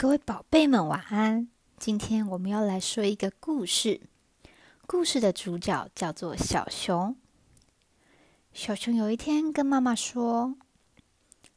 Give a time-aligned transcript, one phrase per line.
[0.00, 1.48] 各位宝贝们，晚安！
[1.76, 4.00] 今天我们要来说一个故事。
[4.86, 7.16] 故事的主角叫做小熊。
[8.52, 10.54] 小熊有一天跟妈妈说：“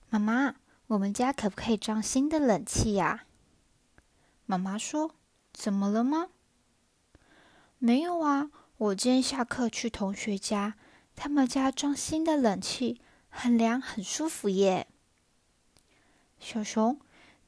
[0.10, 0.56] 妈妈，
[0.88, 3.26] 我们家可不可以装新的冷气呀？”
[4.48, 5.14] 妈妈说
[5.54, 6.30] ：“怎么了吗
[7.78, 10.74] ？”“没有啊，我今天下课去同学家，
[11.16, 13.00] 他们家装新的冷气，
[13.30, 14.88] 很凉，很舒服耶。”
[16.42, 17.00] 小熊。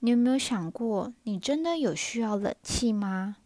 [0.05, 3.37] 你有没有想过，你真的有需要冷气吗？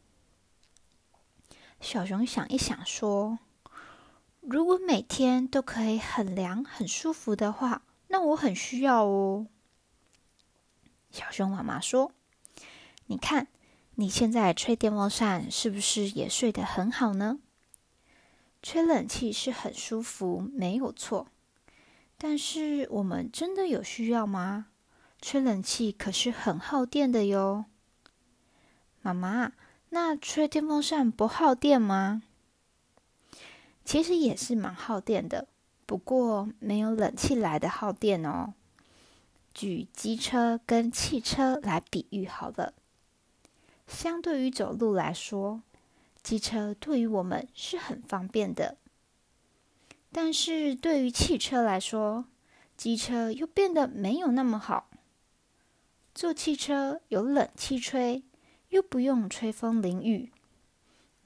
[1.79, 3.37] 小熊想一想，说
[4.41, 9.45] ：“如果每天都可以很凉、很舒服的话，那我很需要哦。”
[11.13, 12.11] 小熊妈妈说
[13.05, 13.49] ：“你看，
[13.93, 17.37] 你现在吹电风扇，是不是也睡得很好呢？
[18.63, 21.27] 吹冷气是很舒服，没有错。
[22.17, 24.69] 但是，我们真的有需要吗？”
[25.19, 27.65] 吹冷气可是很耗电的哟，
[29.01, 29.53] 妈妈，
[29.89, 32.21] 那吹电风扇不耗电吗？
[33.83, 35.47] 其实也是蛮耗电的，
[35.85, 38.53] 不过没有冷气来的耗电哦。
[39.53, 42.73] 举机车跟汽车来比喻好了，
[43.87, 45.63] 相对于走路来说，
[46.21, 48.77] 机车对于我们是很方便的，
[50.11, 52.25] 但是对于汽车来说，
[52.75, 54.89] 机车又变得没有那么好。
[56.17, 58.23] 坐汽车有冷气吹，
[58.69, 60.31] 又不用吹风淋雨，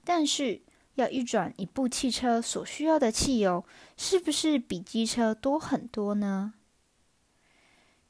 [0.03, 0.64] 但是
[0.95, 3.64] 要运转一部汽车所需要的汽油，
[3.95, 6.56] 是不是比机车多很多呢？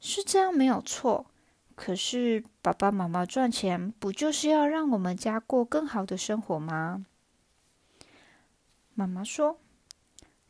[0.00, 1.26] 是这样没有错。
[1.76, 7.06] 可是爸爸妈妈赚钱，不就是要让我们家过更好的生活吗？
[8.94, 9.60] 妈妈说：“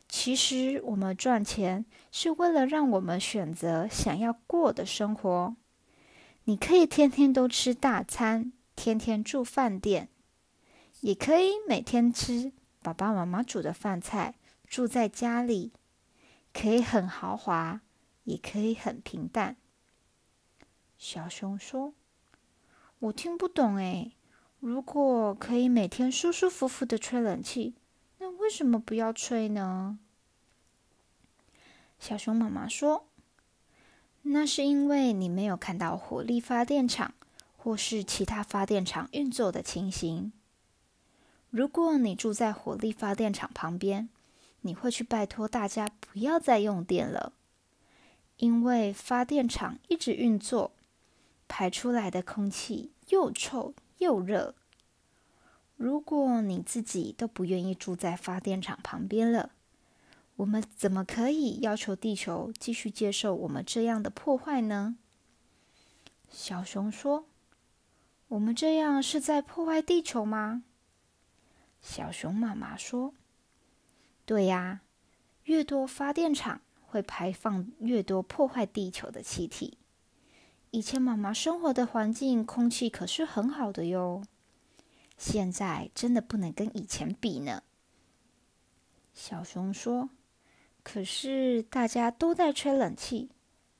[0.09, 5.55] 其实我们赚钱是为了让我们选择想要过的生活。”
[6.45, 10.09] 你可以天天都吃大餐，天天住饭店，
[10.99, 14.35] 也可以每天吃爸爸妈妈煮的饭菜，
[14.67, 15.71] 住在家里，
[16.51, 17.79] 可以很豪华，
[18.25, 19.55] 也可以很平淡。
[20.97, 21.93] 小熊说
[22.99, 24.11] ：“我听不懂哎，
[24.59, 27.75] 如果可以每天舒舒服服的吹冷气，
[28.17, 29.97] 那为什么不要吹呢？”
[31.97, 33.07] 小熊妈妈说。
[34.23, 37.13] 那是因为你没有看到火力发电厂
[37.55, 40.33] 或是其他发电厂运作的情形。
[41.49, 44.09] 如果你住在火力发电厂旁边，
[44.61, 47.33] 你会去拜托大家不要再用电了，
[48.37, 50.71] 因为发电厂一直运作，
[51.47, 54.55] 排出来的空气又臭又热。
[55.75, 59.51] 如果你自己都不愿意住在发电厂旁边了，
[60.37, 64.97] 我们怎么可以要求地球继续接受我们这样的破坏呢？
[66.27, 67.27] 小熊说
[68.29, 70.63] ：“我们这样是在破坏地球吗？”
[71.79, 73.13] 小熊妈妈说
[74.25, 74.81] ：“对呀，
[75.43, 79.77] 越多发电厂会排放越多破坏地球的气体。
[80.71, 84.23] 以前妈妈生活的环境空气可是很好的哟，
[85.15, 87.61] 现在真的不能跟以前比呢。”
[89.13, 90.09] 小熊说。
[90.83, 93.29] 可是大家都在吹冷气，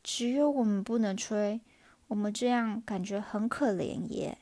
[0.02, 1.60] 只有我们不能吹，
[2.08, 4.38] 我们这样感觉很可怜耶。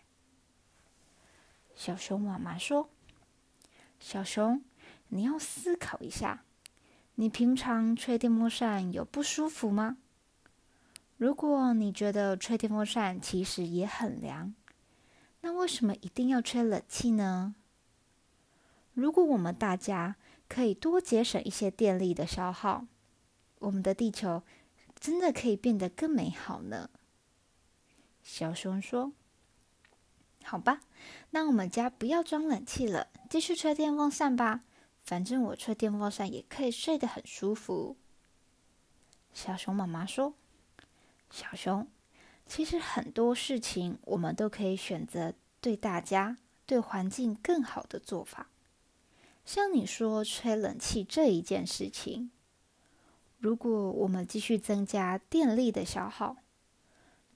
[1.75, 2.89] 小熊妈妈说
[3.99, 4.63] ：“小熊，
[5.09, 6.43] 你要思考一下，
[7.15, 9.97] 你平常吹电风扇有不舒服吗？
[11.17, 14.53] 如果你觉得吹电风扇其实也很凉，
[15.41, 17.55] 那为什么一定要吹冷气呢？
[18.93, 20.15] 如果我们大家……”
[20.51, 22.85] 可以多节省一些电力的消耗，
[23.59, 24.43] 我们的地球
[24.99, 26.89] 真的可以变得更美好呢。
[28.21, 29.13] 小熊说
[30.43, 30.81] ：“好吧，
[31.29, 34.65] 那我们家不要装冷气了，继续吹电风扇吧。
[34.97, 37.95] 反正我吹电风扇也可以睡得很舒服。”
[39.33, 40.33] 小熊妈妈说
[41.31, 41.87] ：“小熊，
[42.45, 46.35] 其实很多事情我们都可以选择对大家、
[46.65, 48.49] 对环境更好的做法。”
[49.43, 52.31] 像你说吹冷气这一件事情，
[53.37, 56.37] 如果我们继续增加电力的消耗，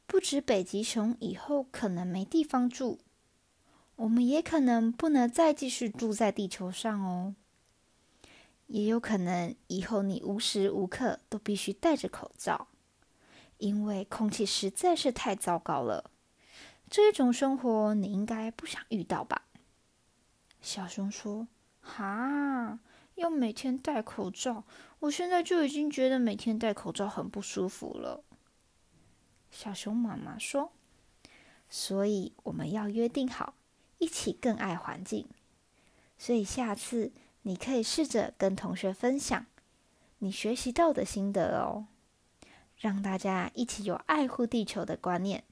[0.05, 2.99] 不止北极熊以后可能没地方住，
[3.95, 7.35] 我们也可能不能再继续住在地球上哦。
[8.67, 12.67] 也有可能以后你无时无刻都必须戴着口罩，
[13.57, 16.11] 因为空气实在是太糟糕了。
[16.89, 19.47] 这种生活你应该不想遇到吧？
[20.61, 21.47] 小熊说。
[21.85, 22.79] 哈，
[23.13, 24.63] 要每天戴口罩，
[24.99, 28.23] 我现在就已经觉得每天戴口罩很不舒服了。
[29.51, 30.71] 小熊妈妈说
[31.69, 33.53] ：“所以我们要约定好，
[33.99, 35.27] 一起更爱环境。
[36.17, 37.11] 所以下次
[37.43, 39.45] 你可以试着跟同学分享
[40.19, 41.85] 你学习到的心得哦，
[42.77, 45.43] 让大家一起有爱护地球的观念。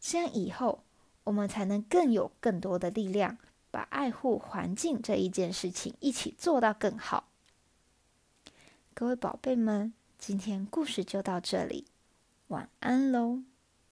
[0.00, 0.82] 这样以后
[1.24, 3.36] 我们才能更有更多的力量，
[3.70, 7.28] 把爱护环境这一件事情一起做到更好。
[8.94, 11.86] 各位宝贝们，今天故事就到这里，
[12.48, 13.42] 晚安喽。